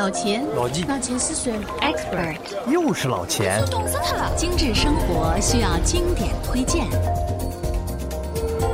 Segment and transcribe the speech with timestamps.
[0.00, 3.62] 老钱，老纪，老钱是谁？Expert，又是老钱。
[3.66, 4.34] 懂死他了。
[4.34, 6.88] 精致生活需要经典推荐，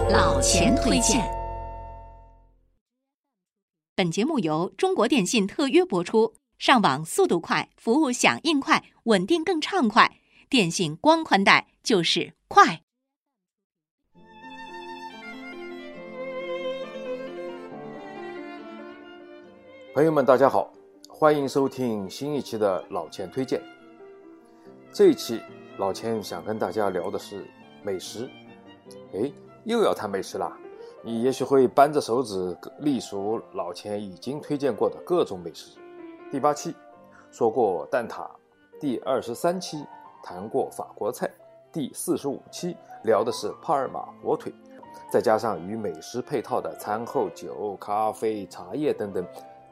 [0.09, 1.21] 老钱推荐。
[3.97, 10.19] 本节目由中国电信特约播出，上网速度快，服务响应快，稳定更畅快。
[10.49, 12.83] 电信光宽带就是快。
[19.93, 20.71] 朋友们，大家好，
[21.19, 23.59] 欢迎收听新一期的老钱推荐。
[24.93, 25.41] 这一期
[25.79, 27.49] 老钱想跟大家聊的是
[27.83, 28.29] 美食。
[29.15, 29.33] 哎，
[29.65, 30.55] 又要谈美食啦！
[31.03, 35.79] 你也许会扳着手指隶数老钱已经推荐过的各种美食。
[36.31, 36.75] 第八期
[37.31, 38.29] 说过蛋挞，
[38.79, 39.87] 第二十三期
[40.23, 41.31] 谈过法国菜，
[41.73, 44.53] 第四十五期聊的是帕尔马火腿，
[45.11, 49.27] 再加上与美食配套的餐后酒、咖啡、茶叶等等。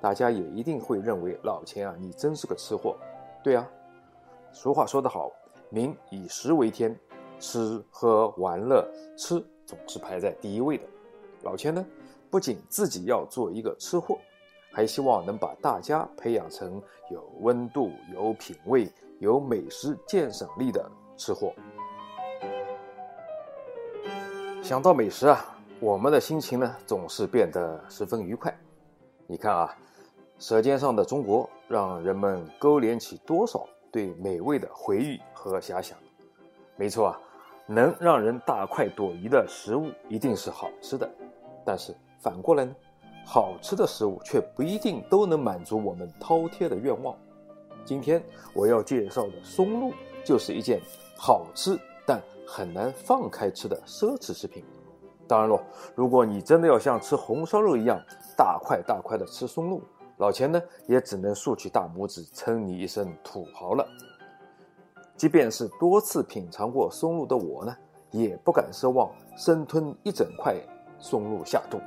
[0.05, 2.95] 大家也一定会认为老钱啊，你真是个吃货。
[3.43, 3.67] 对啊，
[4.53, 5.33] 俗话说得好，
[5.71, 6.95] 民以食为天，
[7.41, 10.85] 吃喝玩乐，吃总是排在第一位的。
[11.43, 11.83] 老钱呢，
[12.29, 14.19] 不仅自己要做一个吃货，
[14.71, 18.87] 还希望能把大家培养成有温度、有品味、
[19.21, 21.51] 有美食鉴赏力的吃货。
[24.63, 28.55] 想到美食啊，我们的心情呢，总是变得十分愉快。
[29.27, 29.75] 你看啊。
[30.39, 35.97] 舌尖上的中国，让人们勾连起多少对美味的回忆和遐想？
[36.77, 37.21] 没错啊，
[37.67, 41.09] 能让人大快朵颐的食物一定是好吃的。
[41.65, 42.75] 但是反过来呢，
[43.25, 47.17] 好吃的食物却不一定都能满足我们饕餮的愿望。
[47.85, 48.23] 今天
[48.55, 49.93] 我要介绍的松露，
[50.25, 50.81] 就是一件
[51.17, 54.65] 好吃但很难放开吃的奢侈食品。
[55.27, 55.59] 当然了，
[55.95, 57.99] 如果你真的要像吃红烧肉一样
[58.37, 59.81] 大块大块的吃松露，
[60.19, 63.85] 老钱呢，也只能竖起大拇指，称你一声土豪了。
[65.17, 67.77] 即便是多次品尝过松露的我呢，
[68.13, 70.55] 也不敢奢望生吞一整块
[71.01, 71.81] 松露下肚。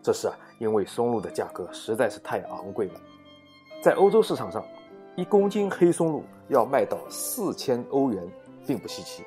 [0.00, 3.00] 这是啊，因为松露的价格实在是太昂贵了。
[3.82, 4.64] 在欧洲市场上，
[5.16, 8.24] 一公斤黑松露要卖到四千欧元，
[8.64, 9.24] 并不稀奇。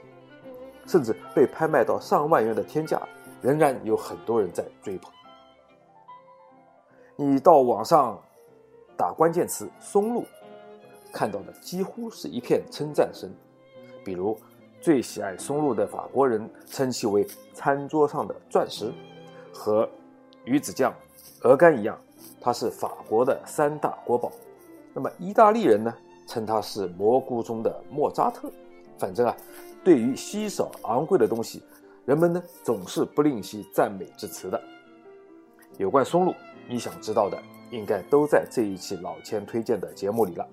[0.86, 3.02] 甚至被拍卖到上万元的天价，
[3.42, 5.12] 仍然有很多人在追捧。
[7.18, 8.18] 你到网上。
[8.98, 10.26] 打关键词“松露”，
[11.12, 13.30] 看到的几乎是一片称赞声。
[14.04, 14.38] 比如，
[14.82, 18.92] 最喜爱松露的法国人称其为餐桌上的钻石，
[19.54, 19.90] 和
[20.44, 20.94] 鱼子酱、
[21.42, 21.98] 鹅肝一样，
[22.40, 24.32] 它是法国的三大国宝。
[24.94, 25.94] 那么，意大利人呢，
[26.28, 28.52] 称它是蘑菇中的莫扎特。
[28.98, 29.36] 反正啊，
[29.84, 31.62] 对于稀少昂贵的东西，
[32.06, 34.62] 人们呢总是不吝惜赞美之词的。
[35.78, 36.34] 有关松露，
[36.70, 37.38] 你想知道的？
[37.72, 40.48] 应该都在这一期老千推荐的节目里了，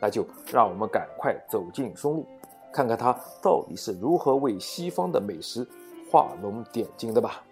[0.00, 2.26] 那就让我们赶快走进松露，
[2.72, 3.12] 看看它
[3.42, 5.66] 到底是如何为西方的美食
[6.10, 7.42] 画龙点睛的吧。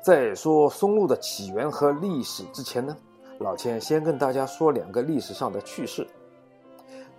[0.00, 2.96] 在说松露的起源和历史之前呢，
[3.40, 6.06] 老千先跟大家说两个历史上的趣事。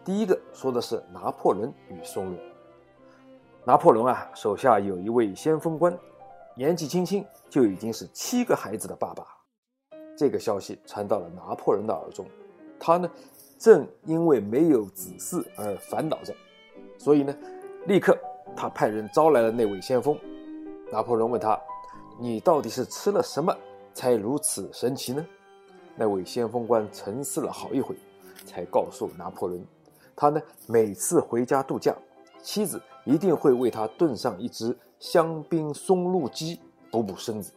[0.03, 2.37] 第一个说的是拿破仑与松露。
[3.63, 5.95] 拿破仑啊，手下有一位先锋官。
[6.59, 9.25] 年纪轻轻就已经是七个孩子的爸爸，
[10.17, 12.25] 这个消息传到了拿破仑的耳中，
[12.77, 13.09] 他呢
[13.57, 16.35] 正因为没有子嗣而烦恼着，
[16.97, 17.33] 所以呢，
[17.87, 18.19] 立刻
[18.57, 20.19] 他派人招来了那位先锋。
[20.91, 21.57] 拿破仑问他
[22.19, 23.55] ：“你到底是吃了什么
[23.93, 25.25] 才如此神奇呢？”
[25.95, 27.95] 那位先锋官沉思了好一会，
[28.45, 29.65] 才告诉拿破仑
[30.13, 31.95] ：“他呢每次回家度假，
[32.41, 36.59] 妻子一定会为他炖上一只。”香槟松露鸡
[36.91, 37.53] 补补身子。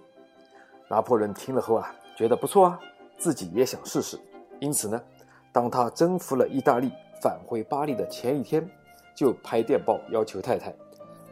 [0.88, 2.80] 拿破仑听了后啊，觉得不错啊，
[3.18, 4.16] 自己也想试试。
[4.60, 5.02] 因此呢，
[5.50, 8.64] 当他征服了意大利，返回巴黎的前一天，
[9.12, 10.72] 就拍电报要求太太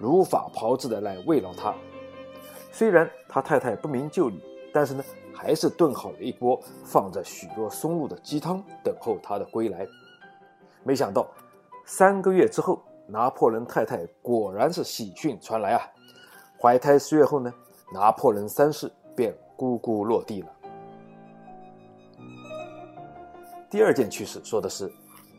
[0.01, 1.73] 如法炮制的来慰劳他。
[2.73, 4.43] 虽然他太太不明就里，
[4.75, 9.87] 但是呢，还是炖好了一锅放着许多松露的鸡汤，等候他的归来。
[10.83, 11.29] 没想到，
[11.85, 15.83] 三个月之后，拿破仑太太果然是喜讯传来啊。
[16.61, 17.53] 怀胎十月后呢，
[17.93, 20.49] 拿破仑三世便咕咕落地了。
[23.71, 24.93] 第二件趣事说的是，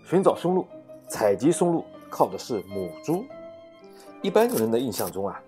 [0.06, 0.66] 寻找松露、
[1.08, 3.24] 采集松露靠的是母猪。
[4.22, 5.42] 一般人的印象中啊，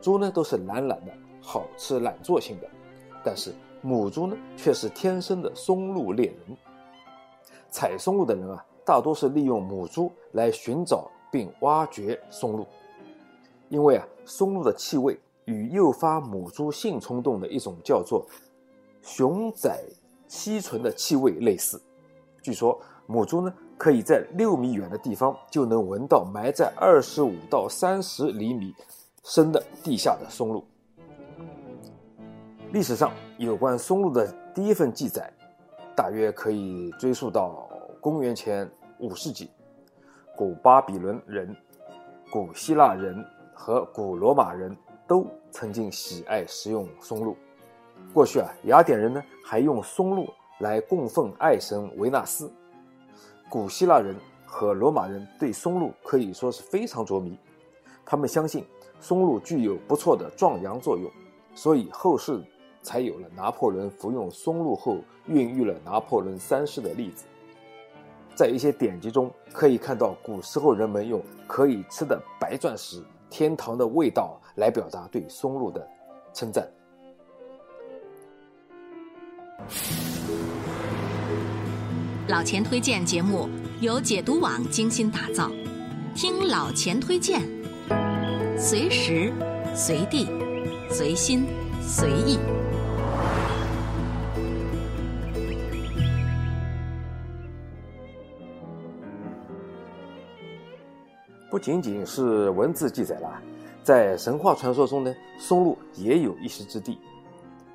[0.00, 2.66] 猪呢都是懒懒的、好吃懒做型的，
[3.22, 6.56] 但是母猪呢却是天生的松露猎人。
[7.70, 12.66] 采松露的人啊，大多是利用母猪来寻找并挖掘松露。
[13.68, 18.26] 因为啊，松露的气味与诱发母猪性冲动的一种叫做
[19.02, 19.82] 雄宰
[20.26, 21.80] 七醇的气味类似。
[22.42, 28.74] 据说母猪呢，可以在六米远的地方就能闻到埋在二十五到三十厘米
[29.24, 30.64] 深的地下的松露。
[32.72, 35.32] 历史上有关松露的第一份记载，
[35.94, 37.68] 大约可以追溯到
[38.00, 39.50] 公元前五世纪。
[40.38, 41.56] 古巴比伦人、
[42.30, 44.72] 古希腊人和古罗马人
[45.04, 47.36] 都曾经喜爱食用松露。
[48.14, 50.28] 过去啊，雅典人呢还用松露
[50.60, 52.48] 来供奉爱神维纳斯。
[53.50, 54.14] 古希腊人
[54.46, 57.36] 和罗马人对松露可以说是非常着迷，
[58.06, 58.64] 他们相信
[59.00, 61.10] 松露具有不错的壮阳作用，
[61.56, 62.40] 所以后世
[62.80, 67.26] 才有了拿破仑服用松露后孕育了拿破仑三世的例子。
[68.38, 75.84] 在一些典籍中可以看到，古时候人们用可以吃的白钻石、天堂的味道来表达对松露的
[76.32, 76.64] 称赞。
[82.28, 83.48] 老钱推荐节目
[83.80, 85.50] 由解读网精心打造，
[86.14, 87.40] 听老钱推荐，
[88.56, 89.32] 随时
[89.74, 90.28] 随地
[90.88, 91.44] 随心
[91.82, 92.38] 随意。
[101.58, 103.42] 不仅仅是文字记载了，
[103.82, 107.00] 在神话传说中呢，松露也有一席之地。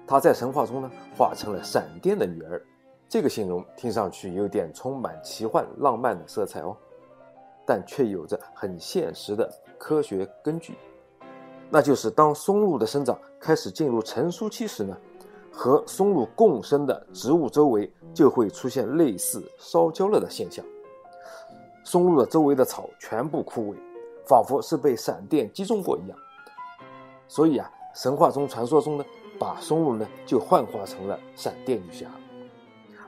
[0.08, 2.66] 她在神话中呢，化成了闪电的女儿。
[3.10, 6.74] 这个形容听上去有点充满奇幻浪漫的色彩哦，
[7.66, 10.78] 但却有着很现实的科学根据。
[11.70, 14.98] 那就是当松露的生长开始进入成熟期时呢，
[15.52, 20.66] 和松露共生的植物周围就会出现类似烧焦了的现象。
[21.84, 23.78] 松露的周围的草全部枯萎，
[24.26, 26.18] 仿佛是被闪电击中过一样。
[27.28, 29.06] 所以啊，神话中传说中呢，
[29.38, 32.08] 把松露呢就幻化成了闪电女侠。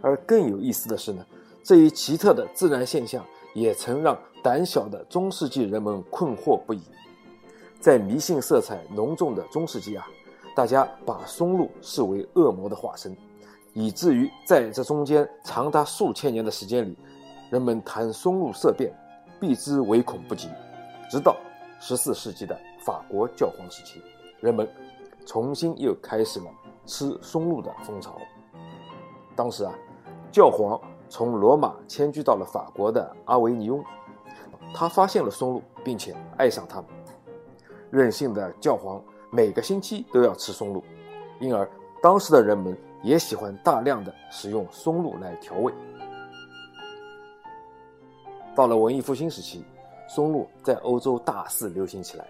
[0.02, 1.26] 而更有意思的是呢，
[1.64, 6.82] 这一奇特的自然现象也曾让胆小的中世纪人们困惑不已。
[7.80, 10.08] 在迷信色彩浓重的中世纪啊，
[10.56, 13.16] 大家把松露视为恶魔的化身，
[13.74, 16.98] 以至于在这中间长达数千年的时间里。
[17.56, 18.94] 人们谈松露色变，
[19.40, 20.50] 避之唯恐不及。
[21.10, 21.38] 直到
[21.80, 24.02] 十四世纪的法国教皇时期，
[24.42, 24.68] 人们
[25.26, 26.48] 重新又开始了
[26.86, 28.18] 吃松露的风潮。
[29.38, 29.74] 当时啊，
[30.34, 33.82] 教皇从罗马迁居到了法国的阿维尼翁，
[34.74, 36.88] 他发现了松露，并且爱上它们。
[37.90, 40.84] 任性的教皇每个星期都要吃松露，
[41.40, 41.66] 因而
[42.04, 45.74] 当时的人们也喜欢大量的使用松露来调味。
[48.56, 49.66] 到了文艺复兴时期，
[50.08, 52.26] 松露在欧洲大肆流行起来。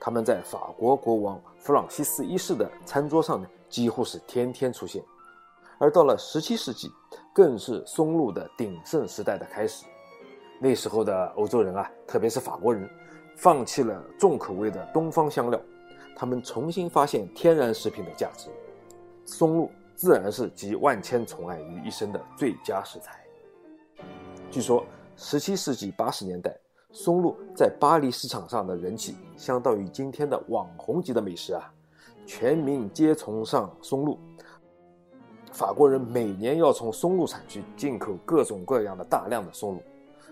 [0.00, 5.04] 他们在法国国王弗朗西斯一世的餐桌上呢，几乎是天天出现。
[5.78, 6.90] 而到了17世纪，
[7.34, 9.84] 更是松露的鼎盛时代的开始。
[10.58, 12.88] 那时候的欧洲人啊，特别是法国人，
[13.36, 15.60] 放弃了重口味的东方香料，
[16.16, 18.48] 他们重新发现天然食品的价值。
[19.26, 23.20] 松露自然是集万千宠爱于一身的最佳食材。
[24.50, 24.82] 据说。
[25.24, 26.52] 十七世纪八十年代，
[26.90, 31.72] 松露在巴黎市场上的人气相当于今天的网红级的美食啊！
[32.26, 34.18] 全民皆崇尚松露，
[35.52, 39.82] 法国人每年要从松露产区进口各种各样的大量的松露，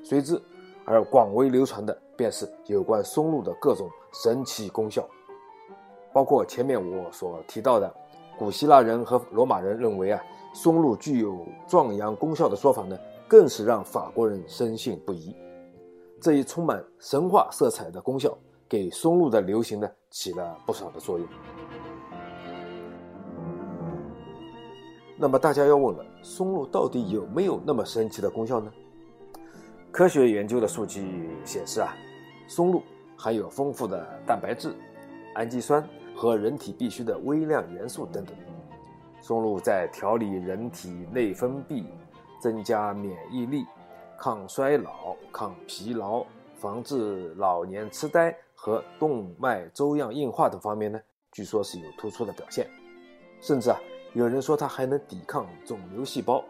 [0.02, 0.38] 随之
[0.84, 5.08] 而广为流传的便是有关松露的各种神奇功效，
[6.12, 7.94] 包括前面我所提到的，
[8.36, 10.20] 古希腊人和罗马人认为啊，
[10.52, 12.98] 松露具有壮阳功效的说法呢。
[13.30, 15.32] 更是让法国人深信不疑。
[16.20, 18.36] 这一充满神话色彩的功效，
[18.68, 21.28] 给松露的流行呢起了不少的作用。
[25.16, 28.68] 那么大家要问了，松露到底有没有那么神奇的功效呢？
[29.92, 31.94] 科学研究的数据显示啊，
[32.48, 32.82] 松露
[33.16, 34.74] 含有丰富的蛋白质、
[35.36, 38.34] 氨基酸和人体必需的微量元素等等。
[39.20, 41.84] 松露在调理人体内分泌。
[42.40, 43.64] 增加免疫力、
[44.18, 46.24] 抗衰老、抗疲劳、
[46.56, 52.66] 防治老年痴呆和动脉粥样硬化等方面呢，据说是有突出的表现。
[53.40, 53.78] 甚至啊，
[54.14, 56.42] 有人说它还能抵抗肿瘤细胞。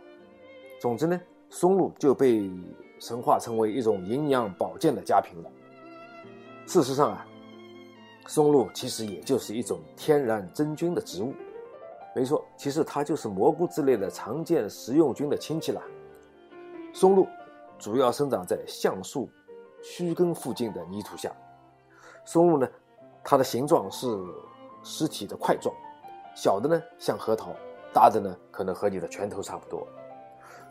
[0.81, 2.51] 总之呢，松露就被
[2.99, 5.51] 神化成为一种营养保健的佳品了。
[6.67, 7.27] 事实上啊，
[8.27, 11.35] 松露其实也就是一种天然真菌的植物。
[12.15, 15.81] 没错，其实它就是蘑菇之类的常见食用菌的亲戚啦。
[16.93, 17.27] 松露
[17.79, 19.29] 主要生长在橡树
[19.81, 21.33] 须根附近的泥土下。
[22.25, 22.69] 松露呢，
[23.23, 24.09] 它的形状是
[24.83, 25.73] 实体的块状，
[26.35, 27.55] 小的呢像核桃，
[27.93, 29.87] 大的呢可能和你的拳头差不多。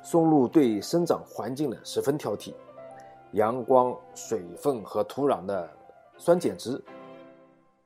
[0.04, 2.54] 松露对生长环境呢十分挑剔，
[3.32, 5.70] 阳光、水分和土壤的
[6.18, 6.84] 酸碱值，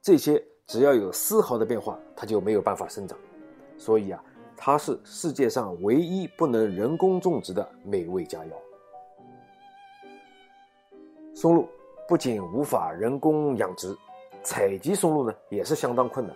[0.01, 3.15] 这些只要有丝毫的变化，它就没有办法生长。
[3.77, 4.23] 所以啊，
[4.55, 8.53] 它是世界上唯一不能人工种植的美味佳肴。
[11.35, 11.67] 松露
[12.07, 13.95] 不仅无法人工养殖，
[14.43, 16.35] 采集松露呢也是相当困难。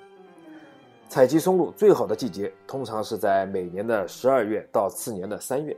[1.07, 5.75] 采集松露最好的季节通常是在每年的十二月到次年的三月。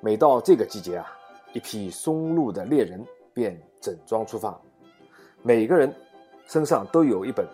[0.00, 1.06] 每到这个季节啊，
[1.52, 4.60] 一批松露的猎人便整装出发，
[5.42, 5.94] 每个人
[6.46, 7.46] 身上都有一本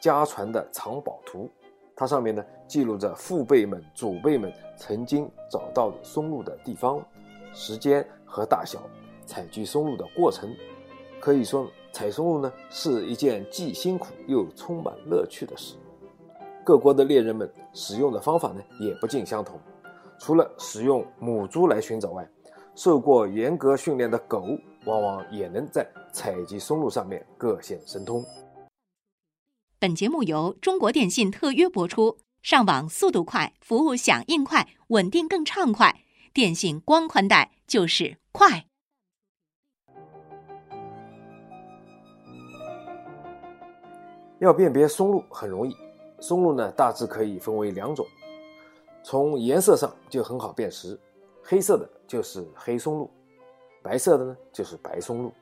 [0.00, 1.48] 家传的藏宝图，
[2.02, 7.00] 它上面呢记录着父辈们、祖辈们曾经找到松露的地方、
[7.52, 8.82] 时间和大小。
[9.24, 10.52] 采集松露的过程，
[11.20, 15.76] 可以说采松露呢是一件既辛苦又充满乐趣的事。
[16.64, 19.56] 各国的猎人们使用的方法呢也不尽相同，
[20.18, 22.28] 除了使用母猪来寻找外，
[22.74, 28.24] 受过严格训练的狗往往也能在采集松露上面各显神通。
[29.82, 38.64] 本节目由中国电信特约播出，上网速度快，服务响应快，稳定更畅快，电信光宽带就是快。
[44.38, 45.74] 要辨别松露很容易，
[46.20, 48.06] 松露呢大致可以分为两种，
[49.02, 50.96] 从颜色上就很好辨识，
[51.42, 53.10] 黑色的就是黑松露，
[53.82, 55.32] 白色的呢就是白松露。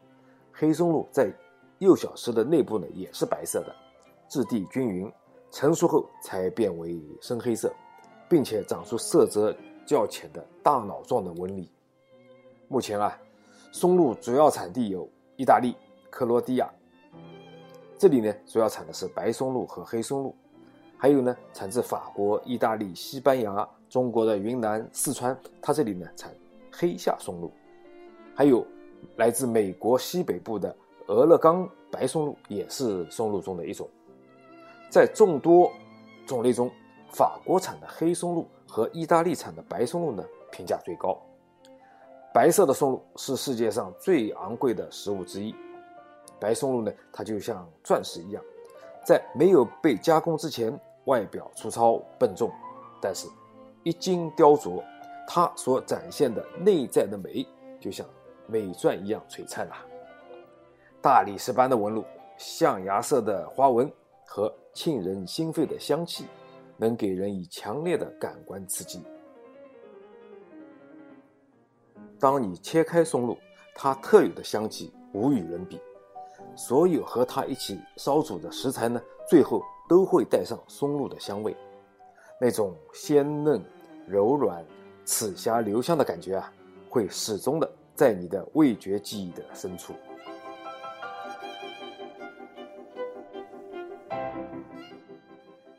[0.51, 1.31] 黑松露在
[1.79, 3.77] 幼小时的内部呢也是白色的，
[4.31, 5.13] 质地均匀，
[5.51, 7.75] 成熟后才变为深黑色，
[8.29, 9.53] 并且长出色泽
[9.85, 11.69] 较浅的大脑状的纹理。
[12.69, 13.21] 目前啊，
[13.73, 15.75] 松露主要产地有意大利、
[16.11, 16.71] 克罗地亚。
[17.99, 20.33] 这里呢，主要产的是白松露和黑松露，
[20.97, 26.33] 还有呢，产自法国、意大利、西班牙、中国的云南、四川，它这里呢产
[26.71, 27.51] 黑夏松露，
[28.33, 28.65] 还有
[29.17, 30.75] 来自美国西北部的
[31.09, 33.89] 俄勒冈白松露，也是松露中的一种。
[34.91, 35.71] 在众多
[36.27, 36.71] 种类中，
[37.13, 41.17] 法国产的黑松露和意大利产的白松露呢评价最高。
[42.35, 45.55] 白色的松露是世界上最昂贵的食物之一。
[46.41, 48.43] 白松露呢，它就像钻石一样，
[49.05, 52.51] 在没有被加工之前，外表粗糙笨重，
[53.01, 53.29] 但是，
[53.83, 54.83] 一经雕琢，
[55.27, 57.47] 它所展现的内在的美，
[57.79, 58.07] 就像
[58.47, 59.85] 美钻一样璀璨啊！
[61.03, 62.05] 大理石般的纹路、
[62.39, 63.91] 象牙色的花纹
[64.25, 66.25] 和沁人心肺的香气，
[66.77, 69.03] 能给人以强烈的感官刺激。
[72.19, 73.37] 当你切开松露，
[73.75, 75.81] 它特有的香气无与伦比。
[76.57, 81.57] 所有和它一起烧煮的食材呢，最后都会带上松露的香味，
[82.41, 83.63] 那种鲜嫩、
[84.07, 84.65] 柔软、
[85.05, 86.53] 齿颊留香的感觉啊，
[86.89, 89.95] 会始终的在你的味觉记忆的深处。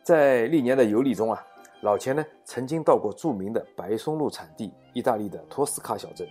[0.04, 1.46] 在历年的游历中啊，
[1.82, 6.28] 老钱呢曾经到过著名的白松露产地意大利的托斯卡小镇，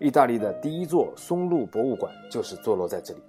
[0.00, 3.22] 意大利的第一座松露博物馆就是坐落在这里。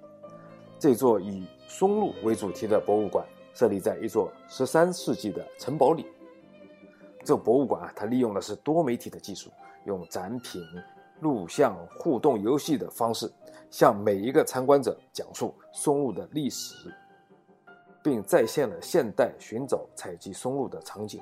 [0.76, 6.04] 这座以松露为主题的博物馆设立在一座十三世纪的城堡里。
[7.24, 9.50] 这博物馆啊，它利用的是多媒体的技术，
[9.86, 10.60] 用展品、
[11.20, 13.32] 录像、互动游戏的方式，
[13.70, 16.74] 向每一个参观者讲述松露的历史，
[18.04, 21.20] 并再现了现代寻找采集松露的场景。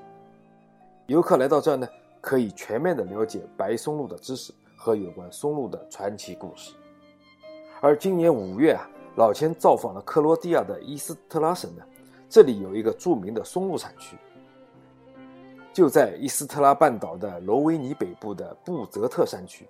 [1.06, 1.88] 游客来到这儿呢，
[2.20, 6.74] 可以全面的了解白松露的知识和有关松露的传奇故事。
[7.80, 8.86] 而今年五月啊。
[9.16, 11.84] 老钱造访了克罗地亚的伊斯特拉省呢，
[12.30, 14.16] 这里有一个著名的松露产区，
[15.70, 19.68] 就在伊斯特拉半岛的罗威尼北部的布泽特山区。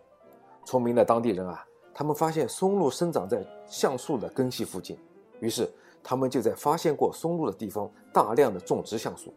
[0.65, 4.97] 聪明的当地人啊，他们发现松露生长在橡树的根系附近，
[5.41, 5.69] 于是
[6.03, 9.33] 他们就在发现过松露的地方大量的种植橡树。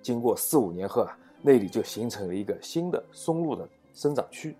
[0.00, 4.56] 经过四五年后啊，那里就形成了一个新的松露的生长区。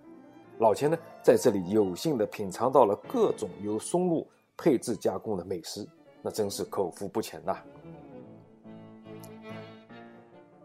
[0.59, 4.27] 老钱呢，在这里有幸的品尝到了各种由松露。
[4.55, 5.85] 配制加工的美食，
[6.21, 7.57] 那真是口福不浅呐！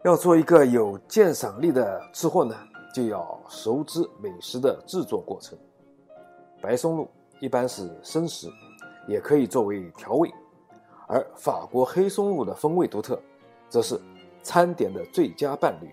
[0.03, 2.55] 要做一个有鉴赏力的吃货呢，
[2.93, 5.57] 就要熟知美食的制作过程。
[6.61, 7.09] 白松露
[7.39, 8.47] 一般是生食，
[9.07, 10.29] 也可以作为调味；
[11.09, 13.19] 而法国黑松露的风味独特，
[13.67, 13.99] 则是
[14.43, 15.89] 餐点的最佳伴侣。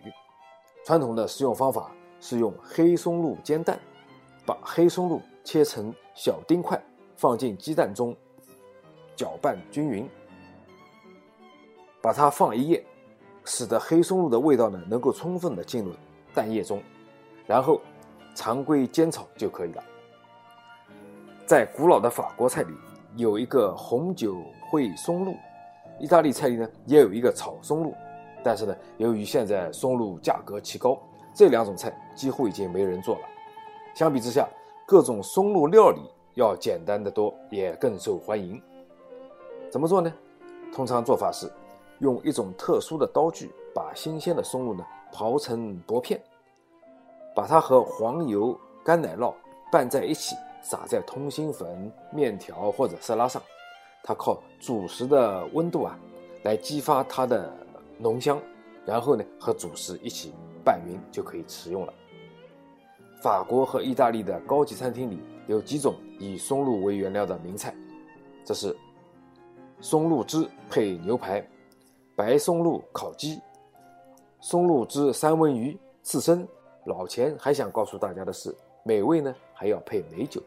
[0.85, 3.81] 传统的食用方法是用黑松露煎蛋，
[4.45, 6.79] 把黑松露切成小丁块。
[7.17, 8.15] 放进鸡蛋中，
[9.17, 10.07] 搅拌均匀，
[12.03, 12.85] 把它放一夜，
[13.43, 15.93] 使得黑松露的味道呢能够充分的进入
[16.35, 16.83] 蛋液中，
[17.47, 17.81] 然后
[18.35, 19.83] 常规煎炒就可以了。
[21.47, 22.75] 在古老的法国菜里
[23.17, 25.35] 有一个红酒烩松露，
[25.99, 27.95] 意大利菜里呢也有一个炒松露，
[28.43, 30.99] 但是呢，由于现在松露价格奇高，
[31.35, 33.23] 这两种菜几乎已经没人做了。
[33.95, 34.49] 相比之下，
[34.87, 36.01] 各种松露料理
[36.35, 38.61] 要简单的多，也更受欢迎。
[39.71, 40.13] 怎么做呢？
[40.75, 41.51] 通常做法是
[42.01, 46.21] 用一种特殊的刀具把新鲜的松露呢刨成薄片，
[47.35, 49.33] 把它和黄油、干奶酪
[49.71, 50.35] 拌在一起。
[50.63, 53.41] 撒在通心粉、面条或者色拉上，
[54.07, 55.99] 它靠主食的温度啊，
[56.45, 57.53] 来激发它的
[57.99, 58.41] 浓香，
[58.85, 60.33] 然后呢和主食一起
[60.65, 61.93] 拌匀就可以食用了。
[63.21, 67.75] 法国和意大利的高级餐厅里有几种以松露为原料的名菜，
[68.45, 68.77] 这是
[69.81, 71.45] 松露汁配牛排、
[72.15, 73.41] 白松露烤鸡、
[74.41, 76.47] 松露汁三文鱼、刺身。
[76.85, 80.41] 老钱还想告诉大家的是，美味呢还要配美酒。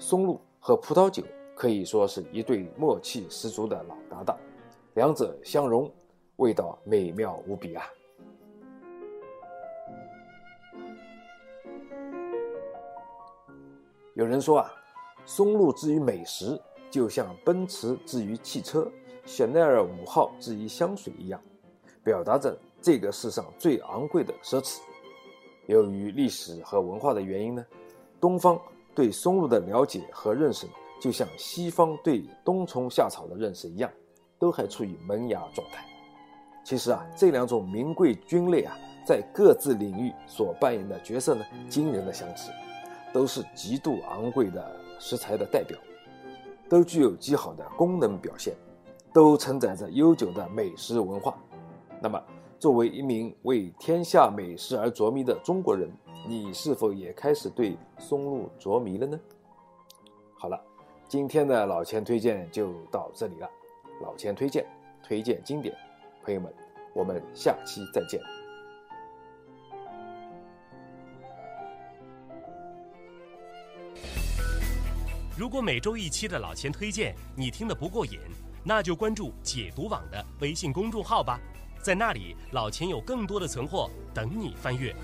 [0.00, 1.22] 松露和葡萄酒
[1.58, 4.38] 可以说是一对默契十足的老搭档，
[4.94, 5.92] 两者相融，
[6.36, 7.84] 味道美妙无比啊！
[14.14, 14.72] 有人说啊，
[15.26, 16.56] 松露之于美食，
[16.92, 18.88] 就像奔驰之于汽车、
[19.24, 21.42] 香奈儿五号之于香水一样，
[22.04, 24.78] 表达着这个世上最昂贵的奢侈。
[25.66, 27.66] 由于历史和文化的原因呢，
[28.20, 28.56] 东方。
[28.94, 30.66] 对松露的了解和认识，
[31.00, 33.90] 就像西方对冬虫夏草的认识一样，
[34.38, 35.84] 都还处于萌芽状态。
[36.64, 38.76] 其实啊，这两种名贵菌类啊，
[39.06, 42.50] 在各自领域所扮演的角色呢，惊人的相似，
[43.12, 45.78] 都是极度昂贵的食材的代表，
[46.68, 48.54] 都具有极好的功能表现，
[49.14, 51.38] 都承载着悠久的美食文化。
[52.02, 52.22] 那么，
[52.58, 55.90] 作为一名为天下美食而着迷的中国人，
[56.26, 59.18] 你是否也开始对松露着迷了呢？
[60.34, 60.62] 好了，
[61.08, 63.50] 今天的老钱推荐就到这里了。
[64.02, 64.66] 老钱推荐，
[65.02, 65.74] 推荐经典，
[66.22, 66.52] 朋友们，
[66.94, 68.20] 我们下期再见。
[75.34, 78.18] 如果每周一期的老钱推荐你听得不过瘾，
[78.62, 81.40] 那就关注解读网的微信公众号吧。
[81.82, 84.94] 在那里，老钱有更多的存货等你翻阅。